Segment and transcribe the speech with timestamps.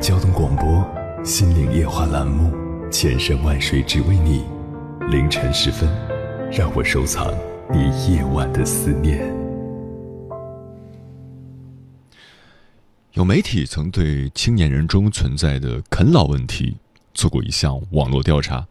[0.00, 0.64] 交通广播
[1.24, 2.52] 《心灵夜话》栏目，
[2.88, 4.44] 千山万水只为你。
[5.10, 5.88] 凌晨时分，
[6.52, 7.34] 让我收藏
[7.72, 9.18] 你夜晚的思念。
[13.14, 16.76] 有媒体曾对青年人中存在的啃老问题
[17.12, 18.68] 做过一项网络调查，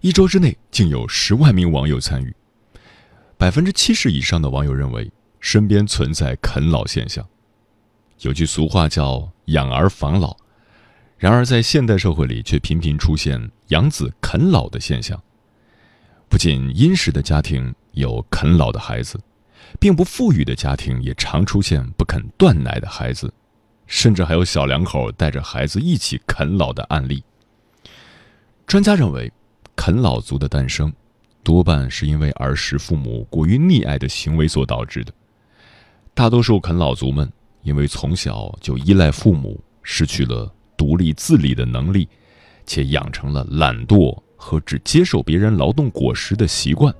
[0.00, 2.34] 一周之内竟有十万名网友参与。
[3.38, 7.24] 百分之七十以上的网友认为身边存在啃老现象。
[8.20, 10.36] 有句俗话叫“养儿防老”，
[11.18, 15.20] 然而在现代社会里却频频出现养子啃老的现象。
[16.28, 19.20] 不仅殷实的家庭有啃老的孩子，
[19.78, 23.32] 并不富裕的家庭也常出现不肯断奶的孩子，
[23.86, 27.22] 甚至还有小两口带着孩子一起啃老的案例。
[28.66, 29.32] 专家认为，
[29.76, 30.92] 啃老族的诞生。
[31.42, 35.12] 多半是因为儿时父母过于溺爱的行为所导致的。
[36.14, 37.30] 大多数啃老族们
[37.64, 42.06] 因为从小就依赖父母，失去了独立自理的能力，
[42.66, 46.94] 且养成了懒惰和只接受别人劳动果实的习惯，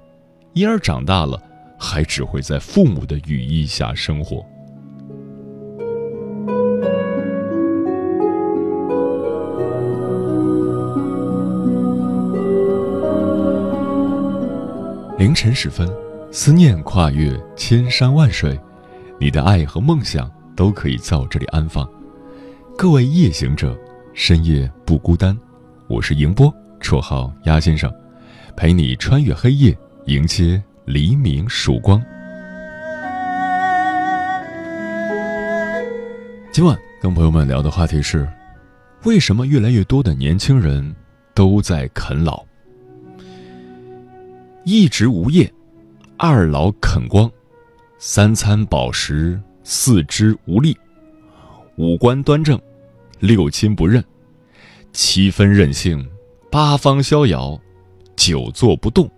[0.55, 1.41] 因而长大了
[1.79, 4.45] 还只会在父母的羽翼下生活。
[15.19, 15.89] 凌晨时分，
[16.33, 18.59] 思念跨越千山万水，
[19.21, 21.89] 你的爱和梦想都可以在我这里安放。
[22.77, 23.79] 各位夜行者，
[24.13, 25.37] 深夜不孤单。
[25.89, 27.93] 我是迎波，绰号鸭先生，
[28.57, 29.77] 陪你穿越黑夜，
[30.07, 32.03] 迎接黎明曙光。
[36.53, 38.29] 今晚跟朋友们聊的话题是：
[39.05, 40.95] 为什么越来越多的年轻人
[41.35, 42.45] 都在啃老？
[44.65, 45.53] 一直无业，
[46.17, 47.31] 二老啃光，
[47.99, 50.77] 三餐饱食，四肢无力，
[51.77, 52.61] 五官端正，
[53.19, 54.05] 六亲不认，
[54.93, 56.09] 七分任性，
[56.51, 57.59] 八方逍遥，
[58.15, 59.11] 久坐不动，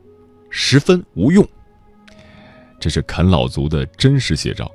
[0.48, 1.46] 十分无用。
[2.80, 4.70] 这是啃老族的真实写照。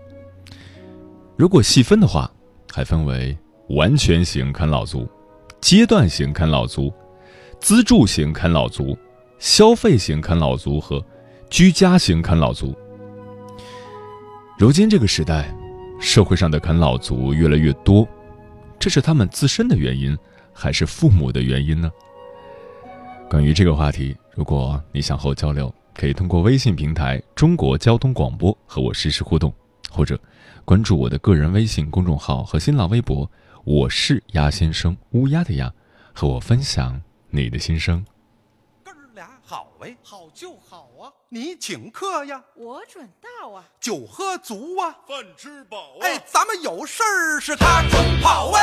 [1.38, 2.32] 如果细分的话，
[2.72, 3.36] 还分为
[3.70, 5.10] 完全型啃老族、
[5.60, 6.94] 阶段型啃老族、
[7.60, 8.96] 资助型啃老族。
[9.40, 11.04] 消费型啃老族和
[11.50, 12.76] 居家型啃老族。
[14.56, 15.52] 如今这个时代，
[16.02, 18.06] 社会上的啃老族越来越多，
[18.80, 20.18] 这是他们自身的原因，
[20.52, 21.90] 还是父母的原因呢？
[23.30, 29.54] 关于这个话题，如果你想和我交流，可以通过微信平台“中国交通广播”和我实时互动，
[29.92, 30.20] 或者
[30.66, 33.30] 关注我的个人微信公众号和新浪微博
[33.64, 35.72] “我是鸭先生”，乌鸦的鸭，
[36.14, 38.04] 和我分享你的心声。
[39.44, 40.71] 好喂，好就好！
[41.34, 43.64] 你请客呀，我准到啊！
[43.80, 46.02] 酒喝足啊，饭吃饱啊！
[46.02, 48.60] 哎，咱们有事儿是他准跑喂，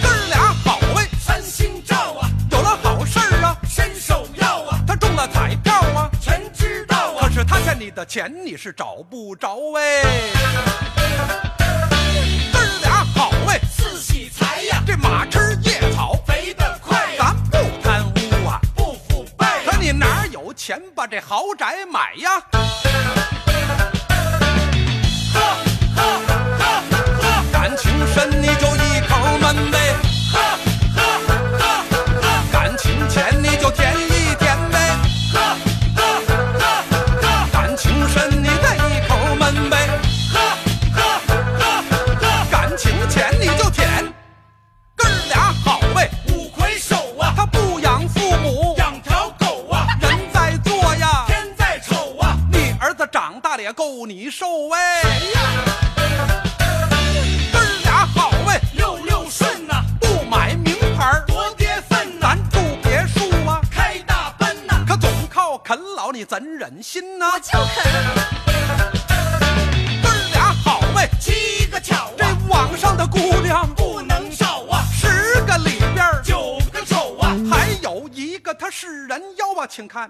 [0.00, 2.30] 哥儿俩好喂，三星照啊！
[2.52, 4.78] 有了好事儿啊，伸手要啊！
[4.86, 7.22] 他中了彩票啊，全知道啊！
[7.22, 10.02] 可是他欠你的钱你是找不着喂，
[12.52, 14.80] 哥儿俩好喂，四喜财呀！
[14.86, 16.14] 这马吃夜草。
[20.68, 22.42] 钱把这豪宅买呀！
[25.32, 25.40] 喝
[25.96, 26.02] 喝
[26.58, 26.62] 喝
[27.22, 28.67] 喝，感情深你就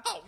[0.05, 0.28] 妖啊，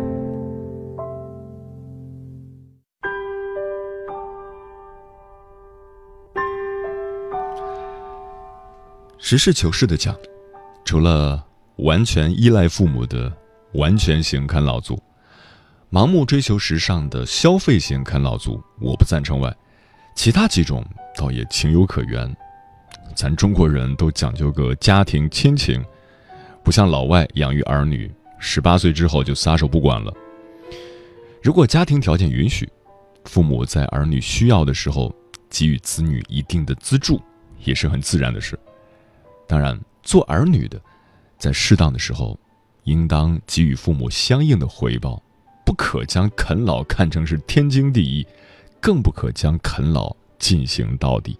[9.23, 10.17] 实事求是的讲，
[10.83, 11.41] 除了
[11.77, 13.31] 完全依赖父母的
[13.75, 15.01] 完全型啃老族，
[15.91, 19.55] 盲目追求时尚的消费型啃老族，我不赞成外，
[20.15, 20.83] 其他几种
[21.15, 22.35] 倒也情有可原。
[23.15, 25.85] 咱中国人都讲究个家庭亲情，
[26.63, 30.11] 不像老外养育儿女，十八岁之后就撒手不管了。
[31.43, 32.67] 如果家庭条件允许，
[33.25, 35.15] 父母在儿女需要的时候
[35.47, 37.21] 给予子女一定的资助，
[37.63, 38.57] 也是很自然的事。
[39.51, 40.81] 当然，做儿女的，
[41.37, 42.39] 在适当的时候，
[42.85, 45.21] 应当给予父母相应的回报，
[45.65, 48.25] 不可将啃老看成是天经地义，
[48.79, 51.37] 更不可将啃老进行到底。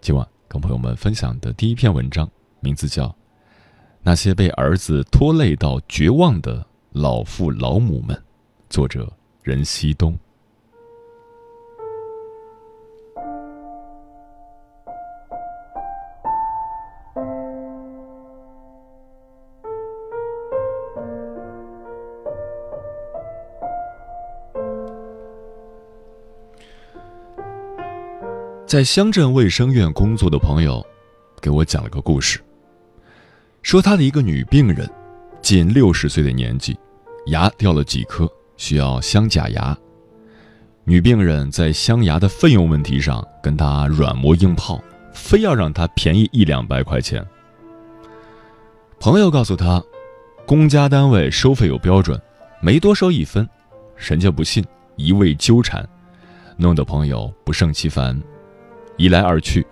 [0.00, 2.26] 今晚跟朋友们分享的第一篇文章，
[2.60, 3.08] 名字叫
[4.02, 8.16] 《那些被儿子拖累到绝望的老父老母们》，
[8.70, 9.12] 作者
[9.42, 10.18] 任希东。
[28.70, 30.80] 在乡镇卫生院工作的朋友，
[31.40, 32.40] 给我讲了个故事。
[33.62, 34.88] 说他的一个女病人，
[35.42, 36.78] 近六十岁的年纪，
[37.26, 39.76] 牙掉了几颗，需要镶假牙。
[40.84, 44.80] 女病人在镶牙的费用问题上跟他软磨硬泡，
[45.12, 47.26] 非要让他便宜一两百块钱。
[49.00, 49.82] 朋友告诉他，
[50.46, 52.16] 公家单位收费有标准，
[52.60, 53.44] 没多收一分。
[53.96, 55.84] 人家不信，一味纠缠，
[56.56, 58.16] 弄得朋友不胜其烦。
[59.00, 59.66] 一来二去，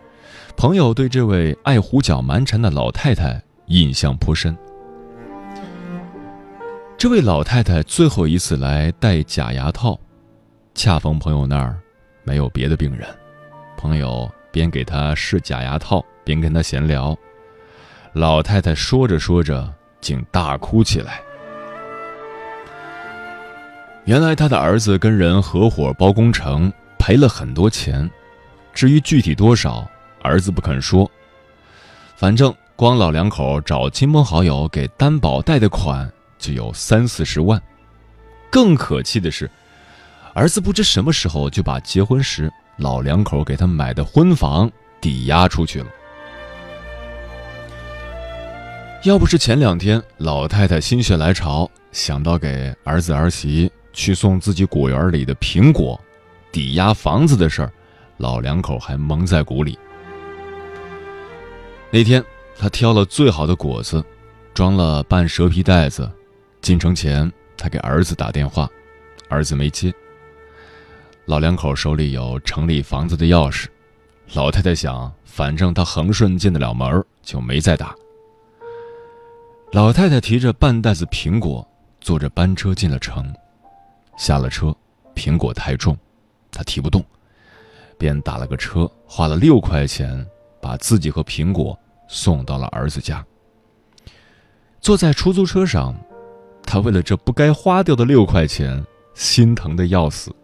[0.56, 4.56] 朋友对这位爱胡搅蛮缠的老太太印象颇深。
[6.97, 10.00] 这位老太太最后一次来戴假牙套，
[10.75, 11.78] 恰逢朋友那儿
[12.25, 13.06] 没有别的病人，
[13.76, 17.14] 朋友边给她试假牙套，边跟她闲聊。
[18.14, 19.70] 老太太说着说着，
[20.00, 21.20] 竟大哭起来。
[24.06, 28.11] 原来她的儿子跟人合伙包工程，赔了很多钱。
[28.78, 29.90] 至于具体多少，
[30.23, 31.11] 儿子不肯说。
[32.14, 36.08] 反正光老两口找亲朋好友给担保贷的款
[36.38, 37.61] 就有三四十万。
[38.49, 39.50] 更可气的是，
[40.32, 44.70] 儿子不知什么时候就把结婚时老两口给他买的婚房
[45.00, 45.88] 抵押出去了。
[49.02, 56.00] 要不是前两天老太太心血来潮想到给儿子儿媳去送自己果园里的苹果，
[56.52, 57.73] 抵押房子的事儿。
[58.18, 59.78] 老两口还蒙在鼓里。
[61.90, 62.22] 那天，
[62.58, 64.04] 他挑了最好的果子，
[64.52, 66.10] 装了半蛇皮袋子。
[66.60, 68.68] 进城前，他给儿子打电话，
[69.28, 69.94] 儿子没接。
[71.25, 73.66] 老两口手里有城里房子的钥匙，
[74.34, 77.94] 老太太想，反正他恒顺进得了门，就没再打。
[79.72, 81.66] 老太太提着半袋子苹果，
[82.00, 83.32] 坐着班车进了城。
[84.16, 84.75] 下了车，
[85.14, 85.96] 苹果太重，
[86.50, 87.04] 他提不动。
[87.99, 90.25] 便打了个车，花了六块钱，
[90.62, 91.78] 把自己和苹果
[92.09, 93.25] 送到了儿子家。
[94.81, 95.95] 坐在出租车上，
[96.62, 100.35] 他为了这不该花掉的六块钱，心疼的要死。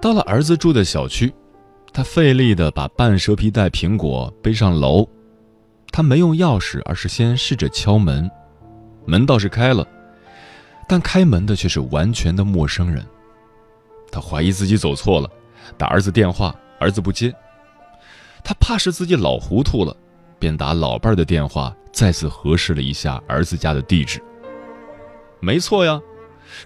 [0.00, 1.32] 到了儿子住的小区，
[1.92, 5.06] 他费力的把半蛇皮袋苹果背上楼。
[5.90, 8.30] 他没用钥匙，而是先试着敲门，
[9.04, 9.86] 门倒是开了，
[10.88, 13.04] 但开门的却是完全的陌生人。
[14.12, 15.28] 他怀疑自己走错了，
[15.76, 17.34] 打儿子电话，儿子不接。
[18.44, 19.96] 他怕是自己老糊涂了，
[20.38, 24.22] 便打老伴儿的电话，再次核实了一下儿子家的地址。
[25.40, 26.00] 没错呀，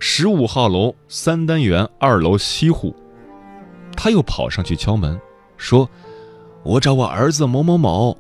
[0.01, 2.95] 十五号楼三单元二楼西户。
[3.97, 5.19] 他又跑上去敲门，
[5.57, 5.89] 说
[6.65, 8.17] ：“我找我儿子某某某。”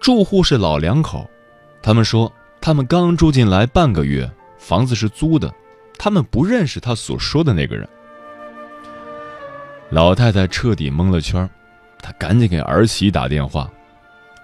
[0.00, 1.28] 住户是老两口，
[1.82, 5.52] 他们说他们刚住进来半个月，房子是租的，
[6.02, 7.86] 他们不认识他所说的那个人。
[9.90, 11.46] 老太太彻底蒙了圈，
[12.00, 13.70] 她赶紧给儿媳打电话，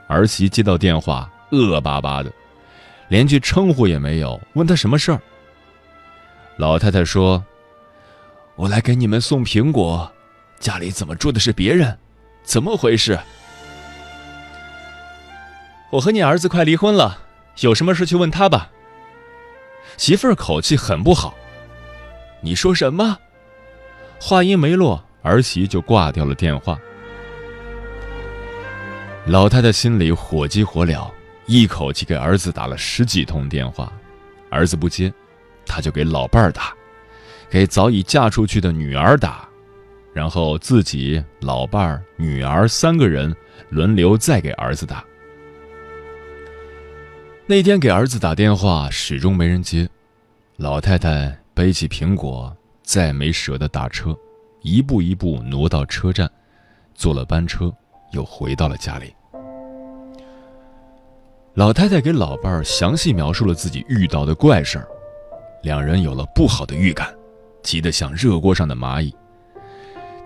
[0.07, 2.31] 儿媳接到电话，恶巴巴的，
[3.09, 5.21] 连句称呼也没有，问他什么事儿。
[6.59, 7.43] 老太太说
[8.57, 10.13] ：“我来给你们送苹果，
[10.61, 11.99] 家里怎么住的是别人？
[12.45, 13.19] 怎么回事？”
[15.89, 17.19] 我和你儿子快离婚了，
[17.61, 18.71] 有什么事去问他吧。
[19.97, 21.35] 媳妇儿口气很不好。
[22.41, 23.19] 你说什么？
[24.21, 26.79] 话音没落，儿媳就挂掉了电话。
[29.27, 31.11] 老太太心里火急火燎，
[31.47, 33.93] 一口气给儿子打了十几通电话，
[34.51, 35.13] 儿子不接，
[35.67, 36.73] 她就给老伴儿打，
[37.51, 39.49] 给早已嫁出去的女儿打，
[40.13, 43.35] 然后自己、老伴儿、女儿三个人
[43.69, 45.05] 轮流再给儿子打。
[47.47, 49.89] 那天给儿子打电话，始终没人接。
[50.57, 54.15] 老太太背起苹果，再没舍得打车，
[54.61, 56.31] 一步一步挪到车站，
[56.95, 57.73] 坐了班车，
[58.11, 59.15] 又回到了家里。
[61.55, 64.87] 老太太给老伴儿详细描述了自己遇到的怪事儿，
[65.63, 67.09] 两人有了不好的预感，
[67.63, 69.11] 急得像热锅上的蚂蚁。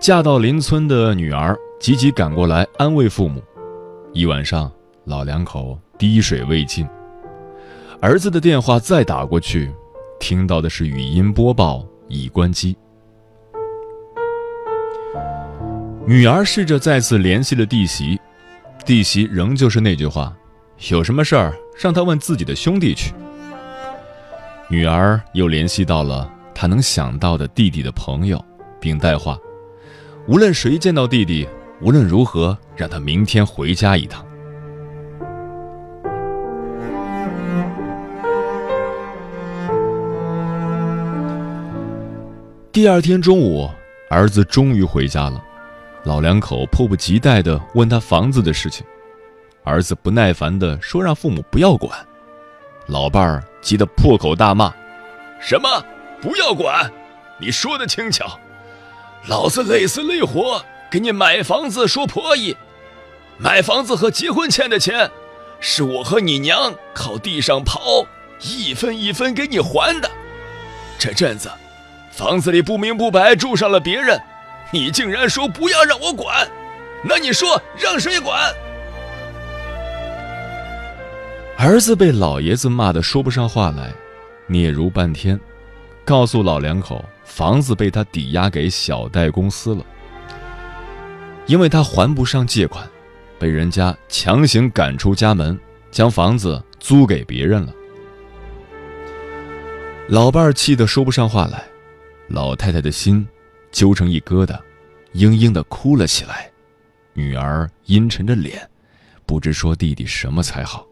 [0.00, 3.40] 嫁到邻村的女儿急急赶过来安慰父母，
[4.12, 4.68] 一晚上
[5.04, 6.84] 老两口滴水未进。
[8.00, 9.72] 儿子的电话再打过去，
[10.20, 12.76] 听到的是语音播报，已关机。
[16.06, 18.20] 女儿试着再次联系了弟媳，
[18.84, 20.36] 弟媳仍旧是那句话
[20.90, 23.12] ：“有什么事儿让他问自己的兄弟去。”
[24.68, 28.44] 女儿又联系到了她能想到的弟弟的朋友，
[28.78, 29.36] 并带话
[30.28, 31.48] ：“无论谁见到弟弟，
[31.80, 34.24] 无论如何让他明天回家一趟。”
[42.72, 43.68] 第二天中午，
[44.08, 45.42] 儿子终于回家了。
[46.04, 48.86] 老两口迫不及待地问他房子的事情，
[49.64, 51.98] 儿子不耐烦地说：“让父母不要管。”
[52.86, 54.72] 老伴儿急得破口大骂
[55.42, 55.84] ：“什么
[56.22, 56.88] 不要管？
[57.40, 58.38] 你说的轻巧！
[59.26, 62.56] 老子累死累活给你买房子说婆姨，
[63.36, 65.10] 买房子和结婚欠的钱，
[65.58, 68.06] 是我和你娘靠地上刨
[68.40, 70.08] 一分一分给你还的。
[71.00, 71.50] 这阵子……”
[72.10, 74.20] 房子里不明不白住上了别人，
[74.70, 76.46] 你竟然说不要让我管，
[77.02, 78.52] 那你说让谁管？
[81.56, 83.92] 儿子被老爷子骂得说不上话来，
[84.48, 85.38] 嗫嚅半天，
[86.04, 89.84] 告诉老两口房子被他抵押给小贷公司了，
[91.46, 92.84] 因为他还不上借款，
[93.38, 95.58] 被人家强行赶出家门，
[95.90, 97.72] 将房子租给别人了。
[100.08, 101.62] 老伴儿气得说不上话来。
[102.30, 103.26] 老太太的心
[103.72, 104.56] 揪成一疙瘩，
[105.14, 106.48] 嘤嘤的哭了起来。
[107.12, 108.66] 女儿阴沉着脸，
[109.26, 110.86] 不知说弟弟什么才好。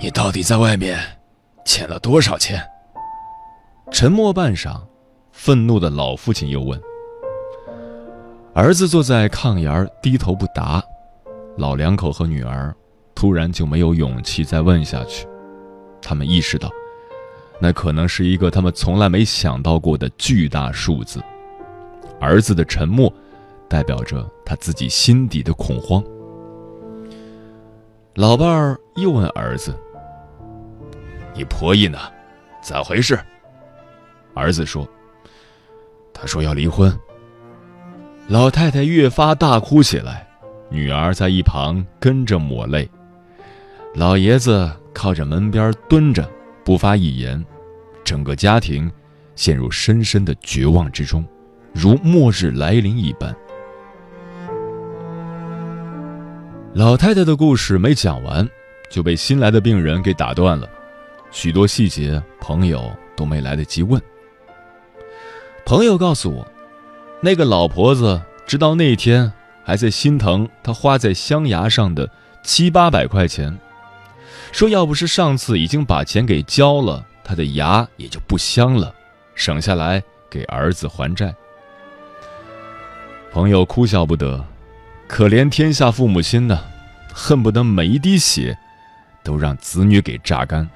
[0.00, 0.98] 你到底在外面
[1.66, 2.66] 欠了多少钱？
[3.90, 4.80] 沉默半晌，
[5.30, 6.80] 愤怒的老父亲又问。
[8.54, 10.82] 儿子坐在炕沿低头不答。
[11.58, 12.74] 老两口和女儿
[13.14, 15.26] 突然就没有勇气再问下去，
[16.00, 16.70] 他们意识到。
[17.60, 21.20] 那可能是一个他们从来没想到过的巨大数字。
[22.20, 23.12] 儿子的沉默，
[23.68, 26.02] 代表着他自己心底的恐慌。
[28.14, 29.74] 老伴儿又问儿子
[31.34, 31.98] ：“你婆姨呢？
[32.60, 33.18] 咋回事？”
[34.34, 34.88] 儿子说
[36.12, 36.92] ：“他说要离婚。”
[38.28, 40.28] 老太太越发大哭起来，
[40.68, 42.88] 女儿在一旁跟着抹泪。
[43.94, 46.28] 老爷子靠着门边蹲着。
[46.68, 47.42] 不发一言，
[48.04, 48.92] 整个家庭
[49.34, 51.26] 陷入深深的绝望之中，
[51.72, 53.34] 如末日来临一般。
[56.74, 58.46] 老太太的故事没讲完，
[58.90, 60.68] 就被新来的病人给打断了，
[61.30, 63.98] 许多细节朋友都没来得及问，
[65.64, 66.46] 朋友告诉我，
[67.22, 69.32] 那个老婆子直到那天
[69.64, 72.10] 还在心疼她花在镶牙上的
[72.42, 73.58] 七八百块钱，
[74.52, 78.92] 说要不是上次已经把钱给交了，他的牙也就不香了，
[79.34, 81.34] 省下来给儿子还债。
[83.30, 84.44] 朋友哭笑不得，
[85.06, 86.58] 可怜天下父母心呐，
[87.12, 88.56] 恨不得每一滴血
[89.22, 90.68] 都让子女给榨干。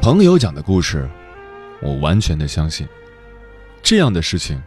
[0.00, 1.08] 朋友讲的故事，
[1.80, 2.86] 我完全的相信。
[3.84, 4.60] 这样的事情，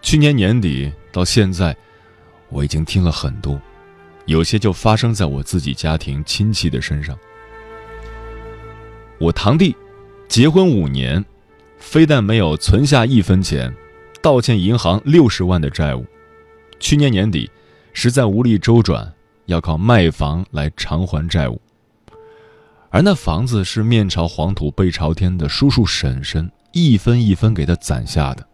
[0.00, 1.76] 去年年底到现在，
[2.48, 3.60] 我已经听了很多，
[4.26, 7.18] 有些就发生在我自己家庭亲戚的身上。
[9.18, 9.74] 我堂弟
[10.28, 11.24] 结婚五年，
[11.78, 13.74] 非但没有存下一分钱，
[14.22, 16.04] 倒欠银行六十万的债务，
[16.78, 17.50] 去年年底
[17.92, 19.12] 实在无力周转，
[19.46, 21.60] 要靠卖房来偿还债务。
[22.90, 28.46] 而那房子是面朝黄土背朝天的叔叔婶婶一分一分给他攒下的。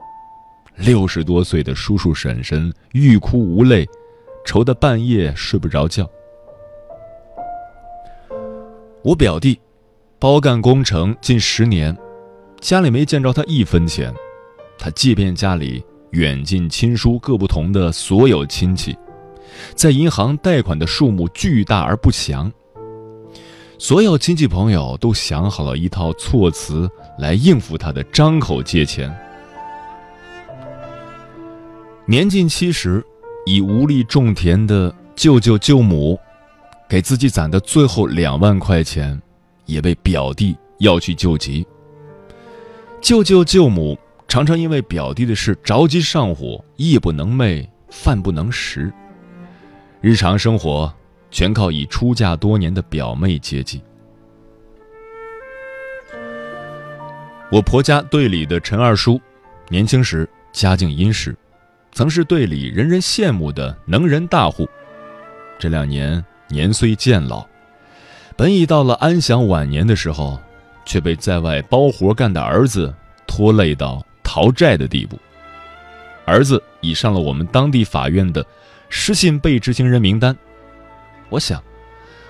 [0.76, 3.86] 六十多岁的叔叔婶婶欲哭无泪，
[4.44, 6.08] 愁得半夜睡不着觉。
[9.02, 9.58] 我表弟
[10.18, 11.96] 包干工程近十年，
[12.60, 14.12] 家里没见着他一分钱。
[14.78, 18.96] 他借遍家里远近亲疏各不同的所有亲戚，
[19.74, 22.50] 在银行贷款的数目巨大而不详。
[23.78, 26.88] 所有亲戚朋友都想好了一套措辞
[27.18, 29.12] 来应付他的张口借钱。
[32.04, 33.04] 年近七十，
[33.46, 36.18] 已无力种田的舅舅舅母，
[36.88, 39.20] 给自己攒的最后两万块钱，
[39.66, 41.64] 也被表弟要去救急。
[43.00, 48.92] 舅舅舅母常常因为表弟的事着急上火，夜不能寐，饭不能食，
[50.00, 50.92] 日常生活。
[51.30, 53.82] 全靠已出嫁多年的表妹接济。
[57.50, 59.18] 我婆家队里的陈二叔，
[59.70, 61.34] 年轻时家境殷实，
[61.92, 64.66] 曾是队里人人羡慕的能人大户。
[65.58, 67.46] 这两年年岁渐老，
[68.34, 70.40] 本已到了安享晚年的时候，
[70.86, 72.92] 却被在外包活干的儿子
[73.26, 75.18] 拖累到逃债的地步。
[76.24, 78.44] 儿子已上了我们当地法院的
[78.88, 80.34] 失信被执行人名单。
[81.28, 81.62] 我想，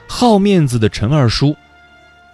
[0.09, 1.57] 好面子的陈二叔，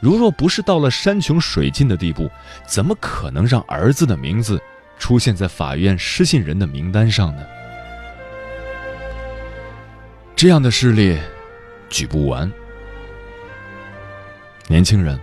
[0.00, 2.30] 如若不是到了山穷水尽的地步，
[2.66, 4.58] 怎么可能让儿子的名字
[4.98, 7.46] 出现在法院失信人的名单上呢？
[10.36, 11.18] 这样的事例
[11.88, 12.50] 举不完。
[14.66, 15.18] 年轻人，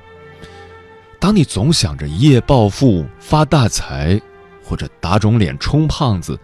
[1.20, 4.20] 当你总想着一夜暴富、发大财，
[4.64, 6.40] 或者打肿脸充胖子，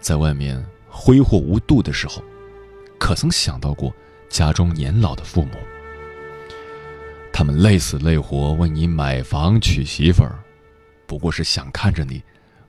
[0.00, 2.22] 在外面挥霍无度的时候，
[2.98, 3.94] 可曾想到过？
[4.28, 5.52] 家中年老的父母，
[7.32, 10.38] 他们累死累活为你买房娶媳妇儿，
[11.06, 12.22] 不过是想看着你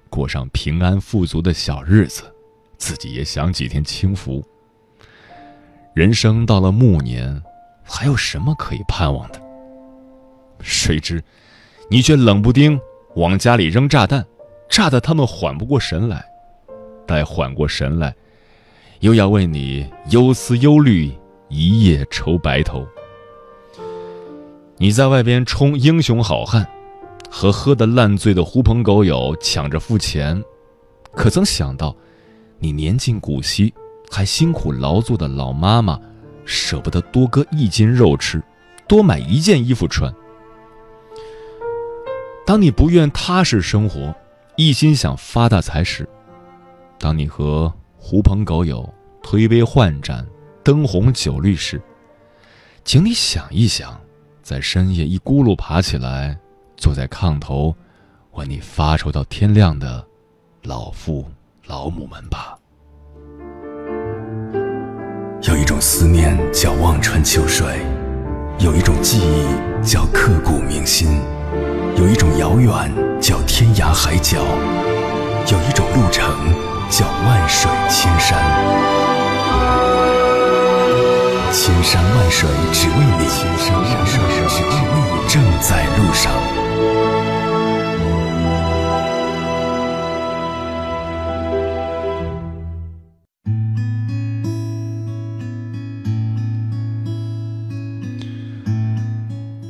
[0.09, 2.23] 过上平安富足的小日子，
[2.77, 4.43] 自己也享几天清福。
[5.93, 7.41] 人生到了暮年，
[7.83, 9.41] 还有什么可以盼望的？
[10.61, 11.23] 谁知，
[11.89, 12.79] 你却冷不丁
[13.15, 14.25] 往家里扔炸弹，
[14.69, 16.25] 炸得他们缓不过神来，
[17.07, 18.13] 待缓过神来，
[18.99, 21.11] 又要为你忧思忧虑。
[21.51, 22.87] 一夜愁白头。
[24.77, 26.69] 你在外边充英雄好汉，
[27.29, 30.43] 和喝得烂醉的狐朋狗友抢着付钱，
[31.13, 31.95] 可曾想到，
[32.57, 33.73] 你年近古稀
[34.09, 35.99] 还辛苦劳作的老妈妈，
[36.45, 38.41] 舍不得多割一斤肉吃，
[38.87, 40.13] 多买一件衣服穿。
[42.45, 44.13] 当你不愿踏实生活，
[44.57, 46.07] 一心想发大财时，
[46.97, 50.25] 当你和狐朋狗友推杯换盏。
[50.61, 51.81] 灯红酒绿时，
[52.83, 53.99] 请你想一想，
[54.43, 56.37] 在深夜一咕噜爬起来，
[56.79, 57.75] 坐在炕头，
[58.31, 60.03] 为你发愁到天亮的
[60.63, 61.25] 老父
[61.67, 62.57] 老母们吧。
[65.43, 67.81] 有一种思念叫望穿秋水，
[68.59, 71.21] 有一种记忆叫刻骨铭心，
[71.97, 74.39] 有一种遥远叫天涯海角，
[75.51, 76.25] 有一种路程
[76.89, 78.39] 叫万水千山。
[81.51, 86.58] 千山万水只为你，千山万水只为你，正在路上。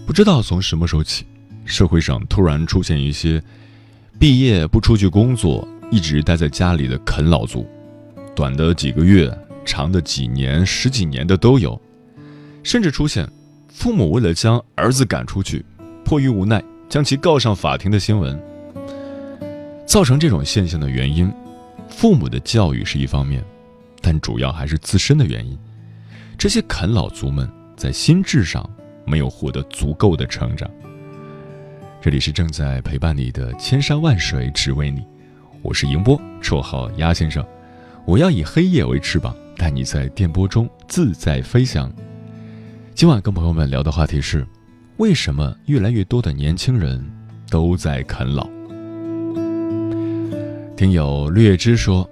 [0.05, 1.25] 不知道从什么时候起，
[1.63, 3.41] 社会上突然出现一些
[4.19, 7.65] 毕业不出去工作，一直待在家里的啃老族，
[8.35, 9.31] 短的几个月。
[9.65, 11.79] 长的几年、十几年的都有，
[12.63, 13.29] 甚至出现
[13.67, 15.63] 父母为了将儿子赶出去，
[16.03, 18.37] 迫于无奈将其告上法庭的新闻。
[19.85, 21.31] 造成这种现象的原因，
[21.87, 23.43] 父母的教育是一方面，
[24.01, 25.57] 但主要还是自身的原因。
[26.37, 28.67] 这些啃老族们在心智上
[29.05, 30.69] 没有获得足够的成长。
[32.01, 35.03] 这里是正在陪伴你的千山万水只为你，
[35.61, 37.45] 我是迎波，绰号鸭先生。
[38.05, 41.91] 我要以黑夜为翅膀，带你在电波中自在飞翔。
[42.95, 44.47] 今晚跟朋友们聊的话题是：
[44.99, 47.01] 为什么越来越多的年轻人
[47.49, 48.49] 都在啃老？
[50.75, 52.07] 听友略知说，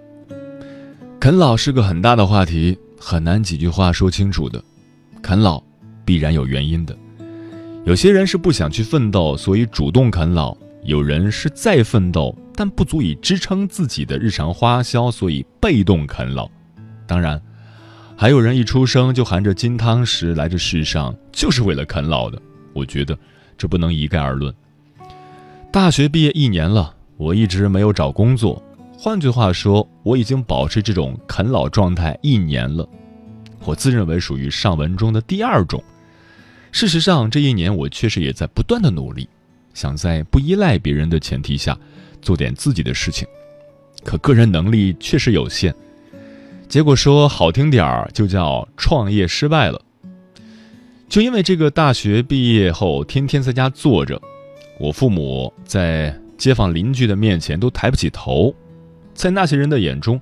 [1.20, 4.64] 啃老是个很大的话题，很难几句话说清楚的。
[5.22, 5.62] 啃老
[6.06, 6.98] 必然有原因的，
[7.84, 16.50] 有些人是不想去奋斗，所以主动啃老；有人是再奋斗，但不足以支撑自己的日常花销，所以被动啃老。
[17.06, 17.42] 当然，
[18.16, 22.42] 还有人一出生就含着金汤匙来这世上，就是为了啃老的。
[22.78, 23.18] 我觉得
[23.58, 24.54] 这不能一概而论。
[25.72, 26.94] 大学毕业一年了。
[27.18, 28.62] 我一直没有找工作，
[28.96, 32.88] 换句话说，我已经保持这种啃老状态一年了。
[33.66, 35.84] 我自认为属于上文中的第二种。
[36.72, 39.28] 事实上，这一年我确实也在不断的努力，
[39.74, 41.76] 想在不依赖别人的前提下，
[42.22, 43.28] 做点自己的事情。
[44.04, 45.74] 可个人能力确实有限，
[46.70, 49.82] 结果说好听点儿就叫创业失败了。
[51.10, 54.22] 就因为这个，大学毕业后天天在家坐着，
[54.80, 56.18] 我父母在。
[56.38, 58.54] 街坊邻居的面前都抬不起头，
[59.16, 60.22] 在那些人的眼中，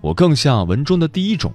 [0.00, 1.52] 我更像文中的第一种。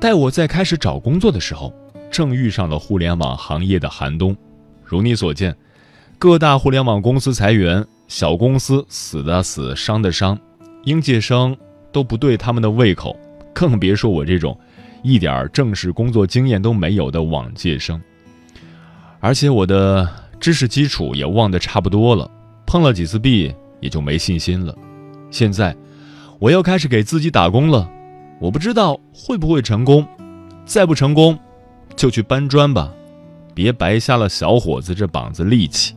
[0.00, 1.70] 待我在开始找工作的时候，
[2.10, 4.34] 正遇上了互联网行业的寒冬。
[4.82, 5.54] 如你所见，
[6.18, 10.38] 各大互联网公司裁员，小公司死的死，伤的伤，
[10.84, 11.54] 应届生
[11.92, 13.14] 都不对他们的胃口，
[13.52, 14.58] 更别说我这种
[15.02, 18.00] 一点正式工作经验都没有的往届生。
[19.20, 20.08] 而且我的。
[20.40, 22.30] 知识基础也忘得差不多了，
[22.64, 24.74] 碰了几次壁也就没信心了。
[25.30, 25.76] 现在
[26.38, 27.86] 我又开始给自己打工了，
[28.40, 30.08] 我不知道会不会成功。
[30.64, 31.38] 再不成功，
[31.94, 32.90] 就去搬砖吧，
[33.54, 35.94] 别白瞎了小伙子这膀子力气。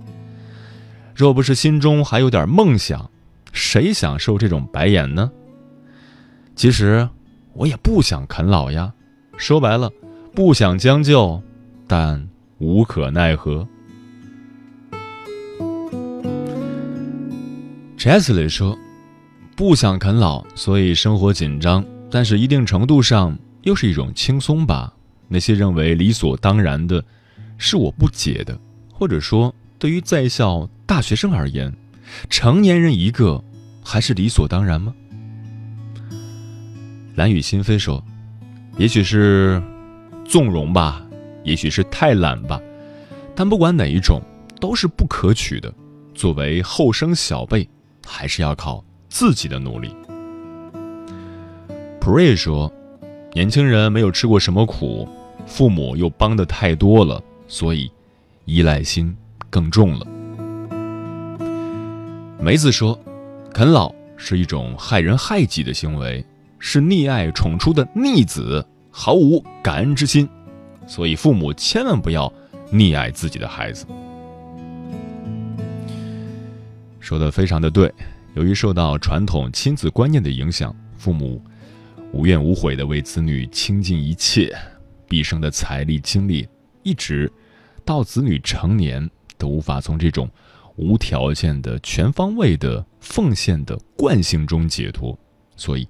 [1.15, 3.09] 若不是心中还有点梦想，
[3.53, 5.31] 谁想受这种白眼呢？
[6.53, 7.07] 其实
[7.53, 8.91] 我也不想啃老呀，
[9.37, 9.91] 说白了，
[10.33, 11.41] 不想将就，
[11.87, 13.67] 但无可奈何。
[17.97, 18.77] Chesley 说
[19.55, 24.93] ：“不想啃老，所以生活紧张，但是一定程度上又是一种轻松吧。
[25.27, 27.03] 那些认为理所当然的，
[27.57, 28.59] 是我不解的，
[28.91, 31.73] 或者说，对于在校大学生而言，
[32.29, 33.41] 成年人一个
[33.83, 34.93] 还是理所当然吗？”
[37.15, 38.03] 蓝雨心扉说
[38.77, 39.61] ：“也许是
[40.25, 41.05] 纵容吧，
[41.43, 42.59] 也许是太懒吧，
[43.35, 44.21] 但不管哪一种，
[44.59, 45.73] 都是不可取的。
[46.13, 47.67] 作为后生小辈。”
[48.05, 49.95] 还是要靠自己的努力。
[52.01, 52.69] Pray 说
[53.33, 55.07] ：“年轻人没有吃过什么苦，
[55.45, 57.89] 父母又帮的太多了，所以
[58.43, 59.15] 依赖心
[59.49, 60.05] 更重了。”
[62.43, 62.99] 梅子说
[63.55, 66.25] ：“啃老是一种害人害己的行为，
[66.65, 70.29] 是溺爱宠出的逆子，毫无感恩之心，
[70.87, 72.31] 所以父母千万不要
[72.71, 73.85] 溺爱自己的孩子。”
[77.01, 77.93] 说的非常的对，
[78.33, 81.43] 由于受到传统亲子观念的影响，父母
[82.13, 84.49] 无怨无悔的为子女倾尽一切，
[85.09, 86.47] 毕生的财力精力，
[86.81, 87.29] 一直
[87.83, 90.29] 到子女成年，都无法从这种
[90.77, 95.19] 无条件的、全方位的奉献的惯性中解脱。
[95.57, 95.85] 所以，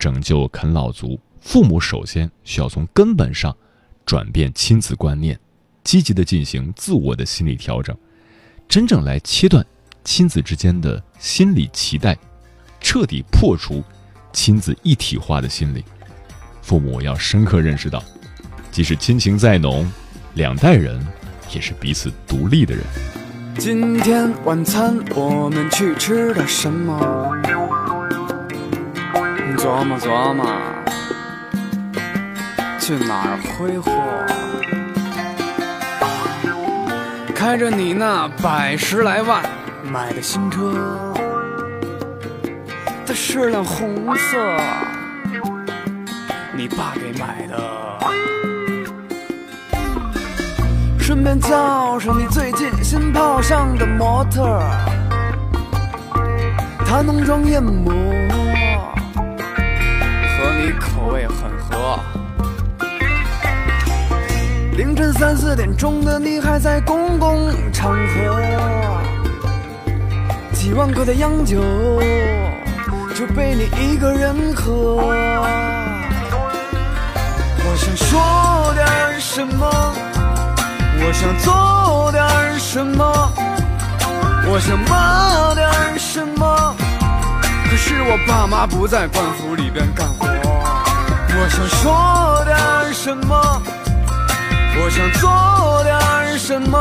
[0.00, 3.54] 拯救啃老族，父母首先需要从根本上
[4.06, 5.38] 转变亲子观念，
[5.84, 7.94] 积极的进行自我的心理调整，
[8.66, 9.64] 真正来切断。
[10.02, 12.16] 亲子之间的心理期待，
[12.80, 13.84] 彻底破除
[14.32, 15.84] 亲子一体化的心理。
[16.62, 18.02] 父母要深刻认识到，
[18.72, 19.86] 即使亲情再浓，
[20.32, 20.98] 两代人
[21.54, 22.82] 也是彼此独立的人。
[23.58, 27.79] 今天晚餐我们去吃的什么？
[29.56, 30.44] 琢磨琢磨，
[32.78, 33.90] 去哪儿挥霍？
[37.34, 39.42] 开着你那百十来万。
[39.84, 41.14] 买的新车，
[43.04, 44.36] 它是辆红色，
[46.52, 47.58] 你爸给买的。
[50.98, 54.62] 顺便叫上你最近新泡上的模特，
[56.86, 57.92] 她浓妆艳抹，
[61.10, 61.98] 味很合。
[64.76, 68.40] 凌晨三四点钟的你还在公共场合，
[70.52, 71.60] 几万块的洋酒
[73.14, 74.72] 就被你一个人喝。
[77.62, 78.86] 我想说点
[79.20, 79.68] 什么，
[81.02, 82.24] 我想做点
[82.58, 83.30] 什么，
[84.48, 85.68] 我想骂点
[85.98, 86.74] 什么，
[87.68, 90.39] 可是我爸妈不在官府里边干活。
[91.38, 93.62] 我想说点什么。
[94.82, 96.78] 我想做点什么，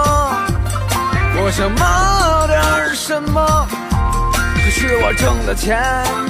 [1.35, 3.67] 我想骂点什么，
[4.55, 5.83] 可是我挣的钱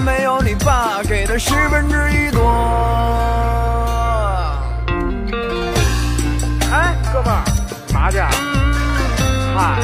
[0.04, 2.50] 没有你爸给的十分之一多。
[6.72, 7.44] 哎，哥们儿，
[7.94, 8.18] 拿去？
[9.56, 9.80] 嗨，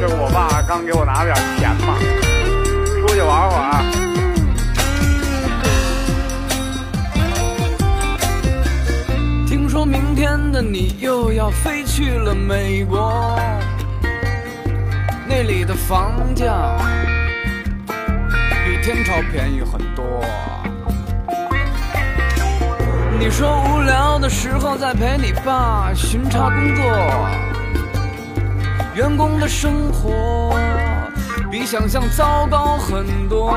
[0.00, 1.94] 这不我爸刚给我拿了点钱嘛，
[3.00, 3.99] 出去玩会儿。
[9.80, 13.34] 说明天的你又要飞去了美国，
[15.26, 16.76] 那里的房价
[18.62, 20.22] 比天朝便宜很多。
[23.18, 26.84] 你说无聊的时候再陪你爸巡查工作，
[28.94, 30.54] 员工的生活
[31.50, 33.50] 比想象糟糕很多。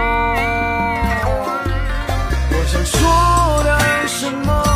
[2.49, 4.72] 我想说点什么。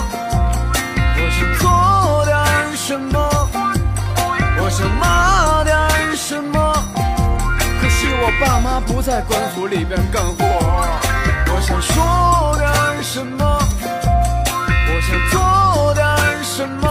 [2.87, 3.19] 什么，
[4.61, 5.75] 我想骂点
[6.15, 6.73] 什么，
[7.81, 10.45] 可是我爸妈不在官府里边干活。
[11.53, 13.59] 我想说点什么，
[14.87, 16.05] 我想做点
[16.41, 16.87] 什么，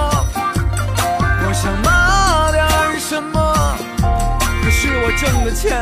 [1.49, 3.79] 我想骂点什么，
[4.63, 5.81] 可是我挣的钱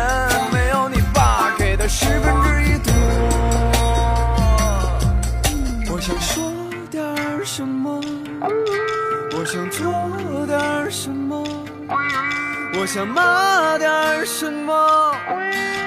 [12.85, 13.91] 我想骂点
[14.27, 15.11] 什么，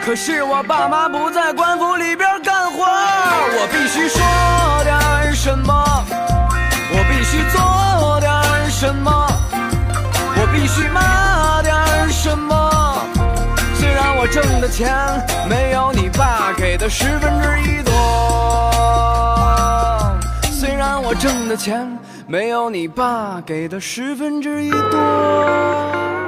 [0.03, 4.19] 可是我爸妈不在官府里边干活，我必须说
[4.83, 6.03] 点什么，
[6.89, 8.31] 我必须做点
[8.71, 9.11] 什么，
[10.37, 11.75] 我必须骂点
[12.09, 13.05] 什么。
[13.75, 14.91] 虽然我挣的钱
[15.47, 17.93] 没有你爸给的十分之一多，
[20.51, 21.87] 虽然我挣的钱。
[22.29, 26.26] 没有你爸给的十分之一多。